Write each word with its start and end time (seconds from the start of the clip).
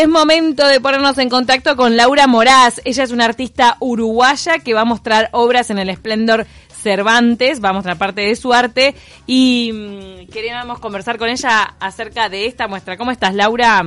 Es 0.00 0.08
momento 0.08 0.64
de 0.64 0.80
ponernos 0.80 1.18
en 1.18 1.28
contacto 1.28 1.74
con 1.74 1.96
Laura 1.96 2.28
Moraz. 2.28 2.80
Ella 2.84 3.02
es 3.02 3.10
una 3.10 3.24
artista 3.24 3.76
uruguaya 3.80 4.60
que 4.60 4.72
va 4.72 4.82
a 4.82 4.84
mostrar 4.84 5.28
obras 5.32 5.70
en 5.70 5.78
el 5.80 5.88
Esplendor 5.88 6.46
Cervantes, 6.68 7.60
va 7.60 7.70
a 7.70 7.72
mostrar 7.72 7.98
parte 7.98 8.20
de 8.20 8.36
su 8.36 8.52
arte 8.52 8.94
y 9.26 9.72
mm, 9.74 10.30
queríamos 10.30 10.78
conversar 10.78 11.18
con 11.18 11.28
ella 11.28 11.74
acerca 11.80 12.28
de 12.28 12.46
esta 12.46 12.68
muestra. 12.68 12.96
¿Cómo 12.96 13.10
estás, 13.10 13.34
Laura? 13.34 13.82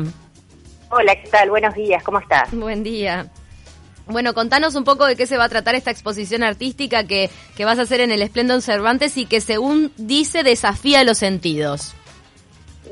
Hola, 0.89 1.15
¿qué 1.15 1.29
tal? 1.29 1.49
Buenos 1.49 1.73
días, 1.75 2.03
¿cómo 2.03 2.19
estás? 2.19 2.51
Buen 2.51 2.83
día. 2.83 3.27
Bueno, 4.05 4.33
contanos 4.33 4.75
un 4.75 4.83
poco 4.83 5.05
de 5.05 5.15
qué 5.15 5.25
se 5.25 5.37
va 5.37 5.45
a 5.45 5.49
tratar 5.49 5.75
esta 5.75 5.91
exposición 5.91 6.43
artística 6.43 7.05
que, 7.07 7.29
que 7.55 7.63
vas 7.63 7.79
a 7.79 7.83
hacer 7.83 8.01
en 8.01 8.11
el 8.11 8.21
Esplendor 8.21 8.61
Cervantes 8.61 9.15
y 9.15 9.27
que 9.27 9.39
según 9.39 9.93
dice 9.95 10.43
desafía 10.43 11.05
los 11.05 11.19
sentidos. 11.19 11.95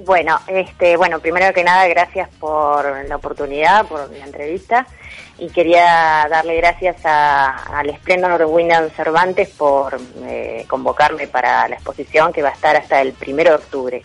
Bueno, 0.05 0.39
este, 0.47 0.95
bueno, 0.95 1.19
primero 1.19 1.53
que 1.53 1.63
nada, 1.63 1.85
gracias 1.87 2.29
por 2.39 3.05
la 3.05 3.15
oportunidad, 3.17 3.85
por 3.85 4.09
la 4.11 4.25
entrevista. 4.25 4.87
Y 5.37 5.49
quería 5.49 6.27
darle 6.29 6.55
gracias 6.57 6.97
al 7.05 7.93
Splendor 7.97 8.45
Windows 8.45 8.93
Cervantes 8.93 9.49
por 9.49 9.99
eh, 10.23 10.65
convocarme 10.67 11.27
para 11.27 11.67
la 11.67 11.75
exposición 11.75 12.31
que 12.33 12.41
va 12.41 12.49
a 12.49 12.53
estar 12.53 12.75
hasta 12.75 13.01
el 13.01 13.13
primero 13.13 13.51
de 13.51 13.55
octubre. 13.57 14.01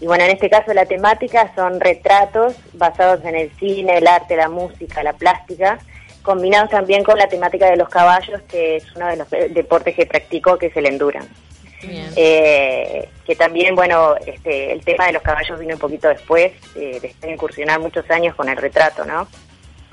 Y 0.00 0.06
bueno, 0.06 0.24
en 0.24 0.30
este 0.30 0.48
caso 0.48 0.72
la 0.72 0.86
temática 0.86 1.52
son 1.54 1.80
retratos 1.80 2.54
basados 2.74 3.24
en 3.24 3.34
el 3.34 3.50
cine, 3.58 3.98
el 3.98 4.06
arte, 4.06 4.36
la 4.36 4.48
música, 4.48 5.02
la 5.02 5.14
plástica, 5.14 5.78
combinados 6.22 6.70
también 6.70 7.02
con 7.02 7.18
la 7.18 7.28
temática 7.28 7.66
de 7.66 7.76
los 7.76 7.88
caballos, 7.88 8.42
que 8.42 8.76
es 8.76 8.84
uno 8.94 9.08
de 9.08 9.16
los 9.16 9.30
deportes 9.30 9.94
que 9.94 10.06
practico, 10.06 10.56
que 10.58 10.66
es 10.66 10.76
el 10.76 10.86
endurance. 10.86 11.47
Eh, 11.82 13.08
que 13.24 13.36
también, 13.36 13.74
bueno, 13.74 14.16
este, 14.26 14.72
el 14.72 14.84
tema 14.84 15.06
de 15.06 15.12
los 15.12 15.22
caballos 15.22 15.58
vino 15.58 15.74
un 15.74 15.80
poquito 15.80 16.08
después, 16.08 16.52
eh, 16.74 17.14
de 17.20 17.30
incursionar 17.30 17.78
muchos 17.78 18.08
años 18.10 18.34
con 18.34 18.48
el 18.48 18.56
retrato, 18.56 19.04
¿no? 19.04 19.28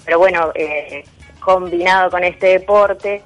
Pero 0.03 0.19
bueno, 0.19 0.51
eh, 0.55 1.03
combinado 1.39 2.09
con 2.09 2.23
este 2.23 2.47
deporte, 2.59 3.21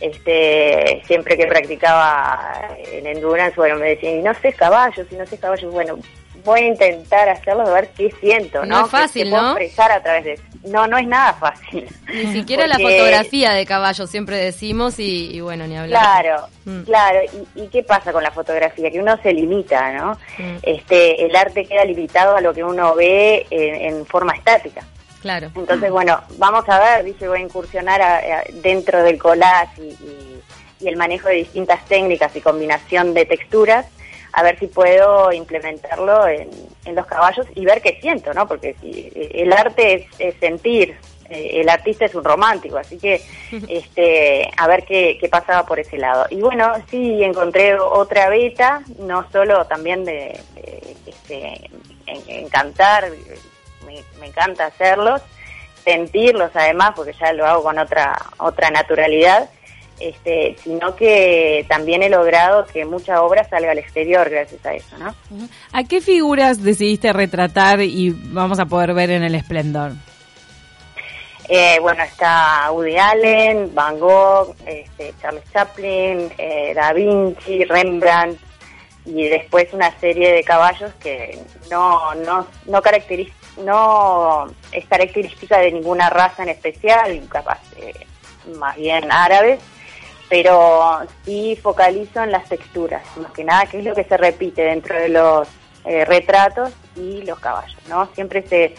este, 0.00 1.02
siempre 1.06 1.36
que 1.36 1.46
practicaba 1.46 2.76
en 2.92 3.06
endurance, 3.06 3.56
bueno, 3.56 3.76
me 3.76 3.90
decían, 3.90 4.20
y 4.20 4.22
no 4.22 4.32
sé 4.34 4.52
caballos, 4.52 5.06
y 5.10 5.16
no 5.16 5.26
sé 5.26 5.38
caballos, 5.38 5.72
bueno, 5.72 5.98
voy 6.44 6.60
a 6.60 6.66
intentar 6.66 7.28
hacerlo, 7.28 7.62
a 7.62 7.72
ver 7.72 7.90
qué 7.96 8.10
siento, 8.20 8.64
¿no? 8.64 8.78
No 8.78 8.84
es 8.86 8.90
fácil, 8.90 9.30
¿no? 9.30 9.50
expresar 9.50 9.90
a 9.92 10.02
través 10.02 10.24
de 10.24 10.32
No, 10.64 10.86
no 10.86 10.98
es 10.98 11.06
nada 11.06 11.34
fácil. 11.34 11.86
Ni 12.12 12.32
siquiera 12.32 12.66
la 12.66 12.78
fotografía 12.78 13.52
de 13.52 13.64
caballo, 13.64 14.06
siempre 14.06 14.36
decimos, 14.36 14.98
y, 14.98 15.40
bueno, 15.40 15.66
ni 15.66 15.76
hablar. 15.76 16.00
Claro, 16.00 16.46
mm. 16.64 16.82
claro. 16.82 17.20
¿Y, 17.54 17.68
qué 17.68 17.82
pasa 17.82 18.12
con 18.12 18.22
la 18.22 18.30
fotografía? 18.30 18.90
Que 18.90 19.00
uno 19.00 19.16
se 19.22 19.32
limita, 19.32 19.92
¿no? 19.92 20.12
Mm. 20.38 20.56
Este, 20.62 21.24
el 21.24 21.34
arte 21.36 21.64
queda 21.64 21.84
limitado 21.84 22.36
a 22.36 22.40
lo 22.40 22.52
que 22.52 22.64
uno 22.64 22.94
ve 22.94 23.46
en, 23.50 24.04
forma 24.06 24.34
estática. 24.34 24.82
Claro. 25.20 25.50
Entonces, 25.54 25.90
bueno, 25.90 26.20
vamos 26.38 26.68
a 26.68 26.78
ver, 26.78 27.04
dice, 27.04 27.28
voy 27.28 27.40
a 27.40 27.42
incursionar 27.42 28.00
dentro 28.54 29.02
del 29.02 29.18
collage 29.18 29.82
y 30.80 30.86
el 30.86 30.96
manejo 30.96 31.28
de 31.28 31.34
distintas 31.34 31.84
técnicas 31.86 32.34
y 32.36 32.40
combinación 32.40 33.14
de 33.14 33.26
texturas 33.26 33.86
a 34.38 34.42
ver 34.44 34.56
si 34.56 34.68
puedo 34.68 35.32
implementarlo 35.32 36.28
en, 36.28 36.48
los 36.94 37.06
caballos 37.06 37.44
y 37.54 37.66
ver 37.66 37.82
qué 37.82 37.98
siento, 38.00 38.32
¿no? 38.32 38.48
Porque 38.48 38.74
si, 38.80 39.10
eh, 39.14 39.30
el 39.34 39.52
arte 39.52 40.08
es, 40.18 40.34
sentir, 40.36 40.96
eh, 41.28 41.60
el 41.60 41.68
artista 41.68 42.06
es 42.06 42.14
un 42.14 42.24
romántico, 42.24 42.78
así 42.78 42.98
que 42.98 43.20
este, 43.68 44.48
a 44.56 44.66
ver 44.68 44.84
qué, 44.84 45.18
pasaba 45.30 45.66
por 45.66 45.80
ese 45.80 45.98
lado. 45.98 46.26
Y 46.30 46.36
bueno, 46.36 46.72
sí 46.88 47.22
encontré 47.22 47.78
otra 47.78 48.30
beta, 48.30 48.82
no 49.00 49.28
solo 49.30 49.66
también 49.66 50.04
de, 50.04 50.40
este, 51.04 51.68
encantar, 52.06 53.10
me, 53.84 54.02
me 54.20 54.26
encanta 54.28 54.66
hacerlos, 54.66 55.20
sentirlos 55.84 56.52
además, 56.54 56.92
porque 56.94 57.12
ya 57.20 57.32
lo 57.32 57.44
hago 57.44 57.64
con 57.64 57.78
otra, 57.78 58.16
otra 58.38 58.70
naturalidad, 58.70 59.50
este, 60.00 60.56
sino 60.62 60.94
que 60.94 61.64
también 61.68 62.02
he 62.02 62.08
logrado 62.08 62.66
que 62.66 62.84
mucha 62.84 63.22
obra 63.22 63.44
salga 63.44 63.72
al 63.72 63.78
exterior 63.78 64.28
gracias 64.30 64.64
a 64.64 64.74
eso, 64.74 64.96
¿no? 64.98 65.14
¿A 65.72 65.84
qué 65.84 66.00
figuras 66.00 66.62
decidiste 66.62 67.12
retratar 67.12 67.80
y 67.80 68.10
vamos 68.10 68.58
a 68.60 68.66
poder 68.66 68.94
ver 68.94 69.10
en 69.10 69.24
el 69.24 69.34
esplendor? 69.34 69.92
Eh, 71.48 71.78
bueno, 71.80 72.02
está 72.02 72.70
Woody 72.70 72.98
Allen, 72.98 73.74
Van 73.74 73.98
Gogh, 73.98 74.54
este, 74.66 75.14
Charles 75.20 75.44
Chaplin, 75.50 76.30
eh, 76.36 76.72
Da 76.74 76.92
Vinci, 76.92 77.64
Rembrandt 77.64 78.38
y 79.06 79.28
después 79.28 79.72
una 79.72 79.90
serie 79.98 80.32
de 80.32 80.44
caballos 80.44 80.92
que 81.00 81.38
no 81.70 82.14
no 82.16 82.46
no 82.66 82.82
no 83.64 84.46
es 84.72 84.86
característica 84.86 85.58
de 85.58 85.72
ninguna 85.72 86.10
raza 86.10 86.42
en 86.42 86.50
especial, 86.50 87.26
capaz 87.30 87.60
eh, 87.78 88.06
más 88.58 88.76
bien 88.76 89.10
árabes 89.10 89.60
pero 90.28 91.00
sí 91.24 91.58
focalizo 91.62 92.22
en 92.22 92.32
las 92.32 92.48
texturas, 92.48 93.02
más 93.16 93.32
que 93.32 93.44
nada, 93.44 93.66
que 93.66 93.78
es 93.78 93.84
lo 93.84 93.94
que 93.94 94.04
se 94.04 94.16
repite 94.16 94.62
dentro 94.62 94.96
de 94.96 95.08
los 95.08 95.48
eh, 95.84 96.04
retratos 96.04 96.72
y 96.96 97.22
los 97.22 97.38
caballos, 97.38 97.78
¿no? 97.88 98.06
Siempre 98.14 98.46
se, 98.46 98.74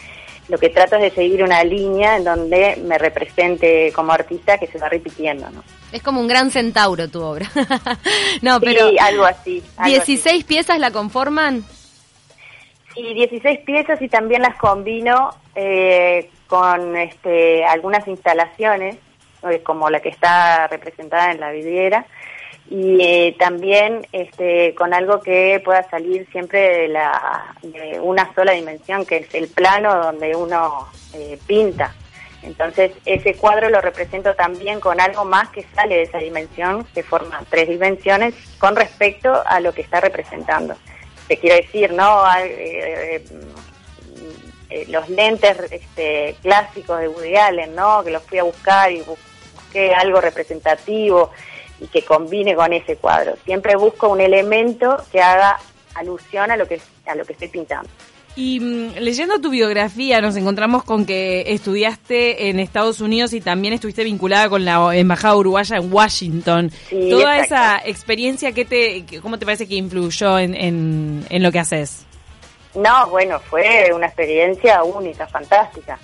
lo 0.47 0.57
que 0.57 0.69
trato 0.69 0.97
es 0.97 1.01
de 1.03 1.11
seguir 1.11 1.43
una 1.43 1.63
línea 1.63 2.17
en 2.17 2.23
donde 2.23 2.79
me 2.83 2.97
represente 2.97 3.91
como 3.93 4.11
artista 4.11 4.57
que 4.57 4.67
se 4.67 4.77
va 4.77 4.89
repitiendo, 4.89 5.49
¿no? 5.49 5.63
Es 5.91 6.03
como 6.03 6.19
un 6.19 6.27
gran 6.27 6.51
centauro 6.51 7.07
tu 7.07 7.21
obra. 7.21 7.49
no, 8.41 8.59
pero... 8.59 8.89
Sí, 8.89 8.97
algo 8.99 9.25
así. 9.25 9.63
¿16 9.77 10.45
piezas 10.45 10.79
la 10.79 10.91
conforman? 10.91 11.63
Sí, 12.93 13.13
16 13.13 13.59
piezas 13.61 14.01
y 14.01 14.07
también 14.07 14.41
las 14.41 14.55
combino 14.57 15.31
eh, 15.55 16.29
con 16.47 16.95
este, 16.95 17.63
algunas 17.65 18.07
instalaciones 18.07 18.97
como 19.63 19.89
la 19.89 19.99
que 19.99 20.09
está 20.09 20.67
representada 20.67 21.31
en 21.31 21.39
la 21.39 21.51
vidriera 21.51 22.05
y 22.69 23.01
eh, 23.01 23.35
también 23.39 24.05
este, 24.11 24.75
con 24.75 24.93
algo 24.93 25.21
que 25.21 25.59
pueda 25.65 25.89
salir 25.89 26.27
siempre 26.31 26.81
de, 26.81 26.87
la, 26.89 27.55
de 27.63 27.99
una 27.99 28.31
sola 28.35 28.51
dimensión, 28.51 29.05
que 29.05 29.17
es 29.17 29.33
el 29.33 29.47
plano 29.47 29.95
donde 29.95 30.35
uno 30.35 30.87
eh, 31.13 31.39
pinta. 31.47 31.95
Entonces 32.43 32.91
ese 33.05 33.33
cuadro 33.33 33.69
lo 33.69 33.81
represento 33.81 34.35
también 34.35 34.79
con 34.79 35.01
algo 35.01 35.25
más 35.25 35.49
que 35.49 35.65
sale 35.75 35.95
de 35.95 36.03
esa 36.03 36.19
dimensión, 36.19 36.85
que 36.93 37.01
forma 37.01 37.41
tres 37.49 37.67
dimensiones 37.67 38.35
con 38.59 38.75
respecto 38.75 39.41
a 39.45 39.59
lo 39.59 39.73
que 39.73 39.81
está 39.81 39.99
representando. 39.99 40.75
Te 41.27 41.37
quiero 41.37 41.55
decir, 41.55 41.91
¿no? 41.91 42.23
los 44.87 45.09
lentes 45.09 45.57
este, 45.71 46.35
clásicos 46.43 46.99
de 46.99 47.07
Woody 47.07 47.35
Allen, 47.35 47.75
¿no? 47.75 48.03
Que 48.03 48.11
los 48.11 48.23
fui 48.23 48.37
a 48.37 48.43
buscar 48.43 48.91
y 48.91 49.01
busqué 49.01 49.28
algo 49.95 50.21
representativo 50.21 51.31
y 51.79 51.87
que 51.87 52.03
combine 52.03 52.55
con 52.55 52.73
ese 52.73 52.97
cuadro. 52.97 53.35
Siempre 53.45 53.75
busco 53.75 54.09
un 54.09 54.21
elemento 54.21 54.97
que 55.11 55.21
haga 55.21 55.59
alusión 55.95 56.51
a 56.51 56.57
lo 56.57 56.67
que, 56.67 56.79
a 57.05 57.15
lo 57.15 57.25
que 57.25 57.33
estoy 57.33 57.47
pintando. 57.47 57.89
Y 58.35 58.59
mm, 58.59 58.99
leyendo 58.99 59.39
tu 59.39 59.49
biografía 59.49 60.21
nos 60.21 60.35
encontramos 60.35 60.83
con 60.83 61.05
que 61.05 61.51
estudiaste 61.53 62.49
en 62.49 62.59
Estados 62.59 63.01
Unidos 63.01 63.33
y 63.33 63.41
también 63.41 63.73
estuviste 63.73 64.03
vinculada 64.03 64.49
con 64.49 64.65
la 64.65 64.95
embajada 64.95 65.35
uruguaya 65.35 65.77
en 65.77 65.91
Washington. 65.91 66.71
Toda 67.09 67.39
esa 67.39 67.81
experiencia, 67.83 68.51
¿qué 68.51 68.65
te, 68.65 69.05
¿cómo 69.21 69.39
te 69.39 69.45
parece 69.45 69.67
que 69.67 69.75
influyó 69.75 70.37
en, 70.37 70.55
en, 70.55 71.25
en 71.29 71.43
lo 71.43 71.51
que 71.51 71.59
haces? 71.59 72.05
No, 72.75 73.09
bueno, 73.09 73.39
fue 73.39 73.89
una 73.93 74.05
experiencia 74.05 74.83
única, 74.83 75.25
fantástica 75.27 75.97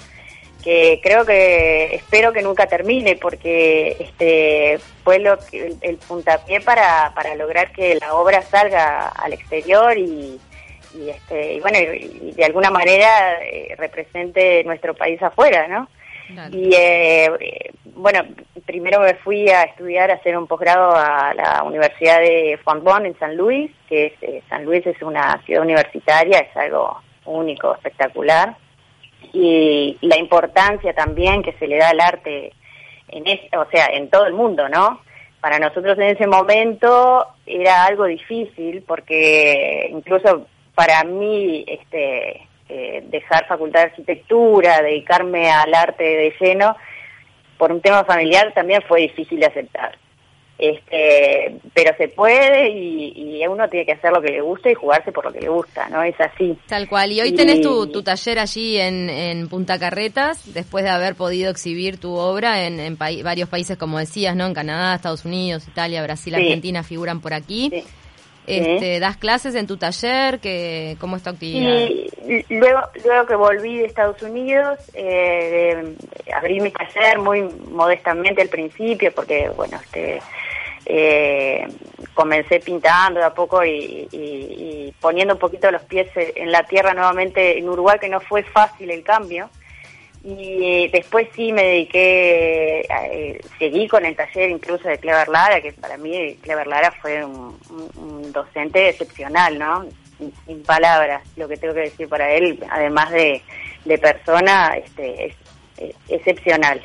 que 0.65 0.99
creo 1.03 1.23
que 1.27 1.93
espero 1.93 2.33
que 2.33 2.41
nunca 2.41 2.65
termine 2.65 3.15
porque 3.17 3.95
este 3.99 4.79
fue 5.03 5.19
lo 5.19 5.37
que, 5.37 5.75
el, 5.79 5.97
puntapié 5.97 6.59
para, 6.59 7.11
para 7.13 7.35
lograr 7.35 7.71
que 7.71 7.95
la 8.01 8.15
obra 8.15 8.41
salga 8.41 9.09
al 9.09 9.33
exterior 9.33 9.95
y, 9.95 10.39
y 10.95 11.09
este 11.09 11.53
y 11.53 11.59
bueno 11.59 11.77
y, 11.77 12.31
de 12.31 12.45
alguna 12.45 12.71
manera 12.71 13.43
eh, 13.43 13.75
represente 13.77 14.63
nuestro 14.63 14.95
país 14.95 15.21
afuera 15.21 15.67
no 15.67 15.87
y 16.51 16.73
eh, 16.75 17.29
bueno 17.93 18.23
primero 18.65 19.01
me 19.01 19.13
fui 19.13 19.47
a 19.47 19.65
estudiar 19.65 20.09
a 20.09 20.15
hacer 20.15 20.35
un 20.35 20.47
posgrado 20.47 20.95
a 20.95 21.31
la 21.35 21.61
universidad 21.61 22.21
de 22.21 22.59
Juan 22.63 22.83
Bon 22.83 23.05
en 23.05 23.15
San 23.19 23.37
Luis 23.37 23.69
que 23.87 24.07
es, 24.07 24.13
eh, 24.21 24.41
San 24.49 24.65
Luis 24.65 24.83
es 24.87 24.99
una 25.03 25.39
ciudad 25.45 25.61
universitaria 25.61 26.39
es 26.39 26.57
algo 26.57 26.99
único 27.25 27.75
espectacular 27.75 28.55
y 29.33 29.97
la 30.01 30.17
importancia 30.17 30.93
también 30.93 31.43
que 31.43 31.53
se 31.53 31.67
le 31.67 31.77
da 31.77 31.89
al 31.89 31.99
arte 31.99 32.53
en 33.09 33.23
o 33.57 33.65
sea, 33.71 33.87
en 33.87 34.09
todo 34.09 34.25
el 34.25 34.33
mundo, 34.33 34.67
¿no? 34.69 35.01
Para 35.41 35.59
nosotros 35.59 35.97
en 35.97 36.15
ese 36.15 36.27
momento 36.27 37.27
era 37.45 37.85
algo 37.85 38.05
difícil 38.05 38.83
porque 38.87 39.89
incluso 39.91 40.47
para 40.73 41.03
mí 41.03 41.63
este 41.67 42.47
eh, 42.67 43.03
dejar 43.07 43.45
facultad 43.47 43.81
de 43.81 43.85
arquitectura, 43.87 44.81
dedicarme 44.81 45.51
al 45.51 45.73
arte 45.73 46.03
de 46.03 46.33
lleno, 46.39 46.75
por 47.57 47.71
un 47.71 47.81
tema 47.81 48.03
familiar 48.05 48.53
también 48.53 48.81
fue 48.87 49.01
difícil 49.01 49.39
de 49.39 49.45
aceptar. 49.45 49.97
Este, 50.57 51.57
pero 51.73 51.95
se 51.97 52.07
puede 52.07 52.69
y, 52.69 53.45
uno 53.47 53.69
tiene 53.69 53.85
que 53.85 53.91
hacer 53.91 54.11
lo 54.11 54.21
que 54.21 54.31
le 54.31 54.41
gusta 54.41 54.71
y 54.71 54.73
jugarse 54.73 55.11
por 55.11 55.25
lo 55.25 55.31
que 55.31 55.39
le 55.39 55.49
gusta, 55.49 55.87
¿no? 55.89 56.01
Es 56.01 56.19
así. 56.19 56.57
Tal 56.67 56.89
cual. 56.89 57.11
Y 57.11 57.21
hoy 57.21 57.33
tenés 57.33 57.61
tu, 57.61 57.87
tu 57.87 58.01
taller 58.01 58.39
allí 58.39 58.77
en, 58.77 59.07
en, 59.07 59.47
Punta 59.49 59.77
Carretas, 59.77 60.51
después 60.53 60.83
de 60.83 60.89
haber 60.89 61.13
podido 61.13 61.51
exhibir 61.51 61.99
tu 61.99 62.15
obra 62.15 62.65
en, 62.65 62.79
en 62.79 62.97
varios 62.97 63.49
países, 63.49 63.77
como 63.77 63.99
decías, 63.99 64.35
¿no? 64.35 64.47
En 64.47 64.55
Canadá, 64.55 64.95
Estados 64.95 65.25
Unidos, 65.25 65.67
Italia, 65.67 66.01
Brasil, 66.01 66.33
Argentina 66.33 66.81
figuran 66.81 67.21
por 67.21 67.33
aquí. 67.33 67.71
Este, 68.47 68.99
¿Das 68.99 69.17
clases 69.17 69.55
en 69.55 69.67
tu 69.67 69.77
taller? 69.77 70.39
que 70.39 70.97
¿Cómo 70.99 71.15
es 71.15 71.23
tu 71.23 71.29
actividad? 71.29 71.89
luego, 72.49 72.79
luego 73.03 73.25
que 73.25 73.35
volví 73.35 73.77
de 73.79 73.85
Estados 73.85 74.21
Unidos, 74.21 74.79
eh, 74.93 75.95
abrí 76.33 76.59
mi 76.59 76.71
taller 76.71 77.19
muy 77.19 77.41
modestamente 77.69 78.41
al 78.41 78.49
principio, 78.49 79.11
porque, 79.13 79.49
bueno, 79.49 79.79
este, 79.83 80.21
eh, 80.85 81.67
comencé 82.13 82.59
pintando 82.59 83.19
de 83.19 83.25
a 83.25 83.33
poco 83.33 83.63
y, 83.65 84.93
poniendo 85.01 85.33
un 85.33 85.39
poquito 85.39 85.69
los 85.71 85.83
pies 85.83 86.07
en 86.15 86.51
la 86.51 86.63
tierra 86.63 86.93
nuevamente 86.93 87.57
en 87.57 87.69
Uruguay, 87.69 87.97
que 87.99 88.09
no 88.09 88.19
fue 88.19 88.43
fácil 88.43 88.91
el 88.91 89.03
cambio. 89.03 89.49
Y 90.23 90.87
después 90.87 91.27
sí 91.35 91.53
me 91.53 91.63
dediqué, 91.63 92.79
eh, 92.79 93.39
seguí 93.59 93.87
con 93.87 94.05
el 94.05 94.15
taller 94.15 94.49
incluso 94.49 94.87
de 94.87 94.97
Clever 94.97 95.27
Lara, 95.27 95.61
que 95.61 95.71
para 95.73 95.97
mí 95.97 96.35
Clever 96.41 96.65
Lara 96.65 96.91
fue 96.99 97.23
un, 97.23 97.55
docente 98.31 98.89
excepcional, 98.89 99.59
¿no? 99.59 99.85
Sin, 100.45 100.63
palabras, 100.63 101.21
lo 101.35 101.47
que 101.47 101.57
tengo 101.57 101.75
que 101.75 101.81
decir 101.81 102.09
para 102.09 102.31
él, 102.31 102.59
además 102.71 103.11
de, 103.11 103.41
persona, 104.01 104.75
este, 104.77 105.27
es, 105.27 105.95
excepcional. 106.09 106.83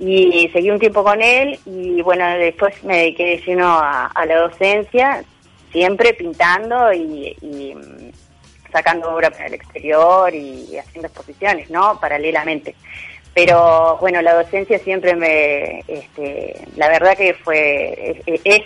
Y 0.00 0.48
seguí 0.52 0.70
un 0.70 0.78
tiempo 0.78 1.04
con 1.04 1.20
él 1.20 1.58
y 1.66 2.00
bueno, 2.00 2.26
después 2.38 2.82
me 2.84 2.98
dediqué 2.98 3.24
de 3.24 3.38
lleno 3.38 3.68
a, 3.68 4.10
la 4.26 4.38
docencia, 4.38 5.22
siempre 5.70 6.14
pintando 6.14 6.90
y 6.92 7.36
sacando 8.72 9.10
obra 9.14 9.30
para 9.30 9.46
el 9.46 9.54
exterior 9.54 10.34
y, 10.34 10.76
haciendo 10.78 11.08
exposiciones, 11.08 11.70
¿no? 11.70 11.98
Paralelamente. 12.00 12.74
Pero 13.34 13.96
bueno, 14.00 14.20
la 14.22 14.34
docencia 14.34 14.78
siempre 14.80 15.14
me, 15.14 15.80
este, 15.86 16.66
la 16.76 16.88
verdad 16.88 17.16
que 17.16 17.34
fue, 17.34 18.22
es, 18.26 18.62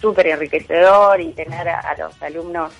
súper 0.00 0.26
enriquecedor 0.26 1.20
y 1.20 1.32
tener 1.32 1.68
a, 1.68 1.94
los 1.98 2.22
alumnos 2.22 2.72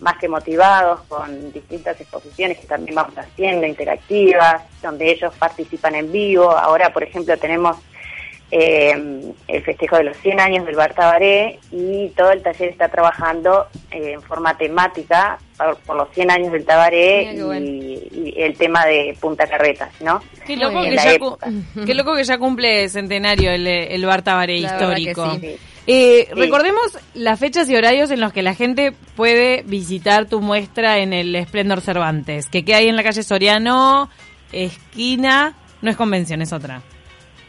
más 0.00 0.18
que 0.18 0.28
motivados 0.28 1.00
con 1.08 1.52
distintas 1.52 2.00
exposiciones 2.00 2.58
que 2.58 2.66
también 2.66 2.94
vamos 2.94 3.16
haciendo, 3.16 3.66
interactivas, 3.66 4.62
donde 4.82 5.10
ellos 5.10 5.32
participan 5.38 5.94
en 5.94 6.12
vivo. 6.12 6.50
Ahora, 6.50 6.92
por 6.92 7.02
ejemplo, 7.02 7.36
tenemos 7.36 7.76
eh, 8.56 9.34
el 9.48 9.64
festejo 9.64 9.96
de 9.96 10.04
los 10.04 10.16
100 10.18 10.38
años 10.38 10.64
del 10.64 10.76
Bar 10.76 10.94
Tabaré 10.94 11.58
y 11.72 12.08
todo 12.10 12.30
el 12.30 12.40
taller 12.40 12.68
está 12.68 12.88
trabajando 12.88 13.66
eh, 13.90 14.12
en 14.12 14.22
forma 14.22 14.56
temática 14.56 15.38
por, 15.84 15.96
los 15.96 16.08
100 16.14 16.30
años 16.30 16.52
del 16.52 16.64
Tabaré 16.64 17.34
y, 17.34 18.32
el 18.36 18.56
tema 18.56 18.86
de 18.86 19.16
Punta 19.20 19.48
Carretas, 19.48 19.90
¿no? 20.00 20.22
Qué 20.46 20.56
loco, 20.56 20.82
que 20.82 20.94
ya, 20.94 21.84
qué 21.84 21.94
loco 21.94 22.14
que 22.14 22.22
ya 22.22 22.38
cumple 22.38 22.88
centenario 22.88 23.50
el, 23.50 23.66
el 23.66 24.06
Bar 24.06 24.22
Tabaré 24.22 24.58
histórico. 24.58 25.36
Eh, 25.88 26.28
recordemos 26.36 26.96
las 27.14 27.40
fechas 27.40 27.68
y 27.68 27.74
horarios 27.74 28.12
en 28.12 28.20
los 28.20 28.32
que 28.32 28.42
la 28.42 28.54
gente 28.54 28.92
puede 29.16 29.64
visitar 29.66 30.26
tu 30.26 30.40
muestra 30.40 30.98
en 30.98 31.12
el 31.12 31.34
Esplendor 31.34 31.80
Cervantes, 31.80 32.48
que 32.48 32.64
queda 32.64 32.76
ahí 32.76 32.86
en 32.86 32.94
la 32.94 33.02
calle 33.02 33.24
Soriano, 33.24 34.10
esquina, 34.52 35.56
no 35.82 35.90
es 35.90 35.96
convención, 35.96 36.40
es 36.40 36.52
otra. 36.52 36.82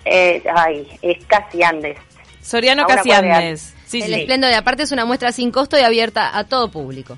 Eh, 0.05 0.43
ay, 0.53 0.87
es 1.01 1.25
casi 1.25 1.63
Andes. 1.63 1.97
Soriano 2.41 2.85
casi 2.85 3.11
Andes. 3.11 3.73
Sí, 3.85 4.01
el 4.01 4.13
Esplendor 4.13 4.49
de 4.49 4.55
aparte 4.55 4.83
es 4.83 4.91
una 4.91 5.05
muestra 5.05 5.31
sin 5.31 5.51
costo 5.51 5.77
y 5.77 5.81
abierta 5.81 6.37
a 6.37 6.43
todo 6.43 6.69
público. 6.69 7.17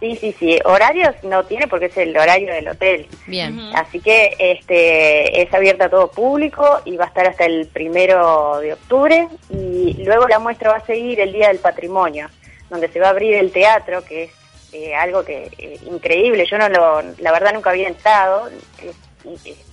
Sí, 0.00 0.16
sí, 0.16 0.34
sí. 0.38 0.58
Horarios 0.64 1.14
no 1.22 1.44
tiene 1.44 1.66
porque 1.66 1.86
es 1.86 1.96
el 1.96 2.14
horario 2.16 2.52
del 2.52 2.68
hotel. 2.68 3.06
Bien. 3.26 3.58
Así 3.74 4.00
que 4.00 4.34
este 4.38 5.40
es 5.40 5.54
abierta 5.54 5.86
a 5.86 5.88
todo 5.88 6.10
público 6.10 6.82
y 6.84 6.96
va 6.96 7.04
a 7.04 7.08
estar 7.08 7.26
hasta 7.26 7.46
el 7.46 7.66
primero 7.68 8.58
de 8.60 8.74
octubre 8.74 9.28
y 9.48 9.94
luego 10.04 10.28
la 10.28 10.38
muestra 10.38 10.72
va 10.72 10.76
a 10.76 10.84
seguir 10.84 11.20
el 11.20 11.32
Día 11.32 11.48
del 11.48 11.58
Patrimonio, 11.58 12.28
donde 12.68 12.88
se 12.88 13.00
va 13.00 13.06
a 13.06 13.10
abrir 13.10 13.34
el 13.34 13.50
teatro, 13.50 14.04
que 14.04 14.24
es 14.24 14.30
eh, 14.72 14.94
algo 14.94 15.24
que 15.24 15.50
eh, 15.56 15.78
increíble. 15.86 16.44
Yo 16.50 16.58
no 16.58 16.68
lo, 16.68 17.00
la 17.18 17.32
verdad 17.32 17.54
nunca 17.54 17.70
había 17.70 17.88
entrado. 17.88 18.50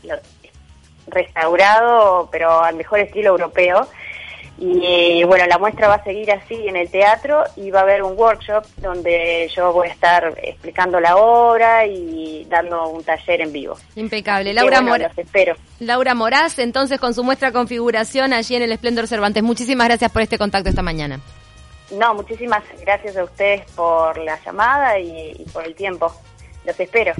lo, 0.03 0.15
restaurado, 1.07 2.29
pero 2.31 2.61
al 2.63 2.75
mejor 2.75 2.99
estilo 2.99 3.29
europeo. 3.29 3.87
Y 4.63 5.23
bueno, 5.23 5.47
la 5.47 5.57
muestra 5.57 5.87
va 5.87 5.95
a 5.95 6.03
seguir 6.03 6.31
así 6.31 6.67
en 6.67 6.75
el 6.75 6.87
teatro 6.91 7.43
y 7.55 7.71
va 7.71 7.79
a 7.79 7.81
haber 7.81 8.03
un 8.03 8.15
workshop 8.15 8.63
donde 8.77 9.49
yo 9.55 9.73
voy 9.73 9.87
a 9.87 9.91
estar 9.91 10.37
explicando 10.43 10.99
la 10.99 11.17
obra 11.17 11.87
y 11.87 12.45
dando 12.47 12.89
un 12.89 13.03
taller 13.03 13.41
en 13.41 13.51
vivo. 13.51 13.75
Impecable. 13.95 14.53
Laura 14.53 14.81
Moraz. 14.81 15.17
espero. 15.17 15.55
Laura 15.79 16.13
Moraz, 16.13 16.59
entonces 16.59 16.99
con 16.99 17.15
su 17.15 17.23
muestra 17.23 17.51
configuración 17.51 18.33
allí 18.33 18.55
en 18.55 18.61
el 18.61 18.71
Esplendor 18.71 19.07
Cervantes. 19.07 19.41
Muchísimas 19.41 19.87
gracias 19.87 20.11
por 20.11 20.21
este 20.21 20.37
contacto 20.37 20.69
esta 20.69 20.83
mañana. 20.83 21.19
No, 21.97 22.13
muchísimas 22.13 22.63
gracias 22.81 23.17
a 23.17 23.23
ustedes 23.23 23.63
por 23.71 24.15
la 24.19 24.39
llamada 24.45 24.99
y 24.99 25.43
por 25.51 25.65
el 25.65 25.73
tiempo. 25.73 26.13
Los 26.65 26.79
espero. 26.79 27.13